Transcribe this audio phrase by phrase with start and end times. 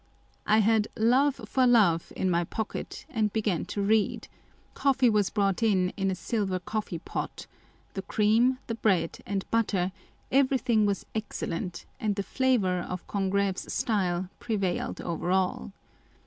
[0.47, 4.27] I had Love for Love l in my pocket, and began to read;
[4.73, 7.45] coffee was brought in in a silver coffee pot;
[7.93, 9.91] the cream, the bread and butter,
[10.31, 15.71] everything was excellent, and the flavour of Congreve's style prevailed over all.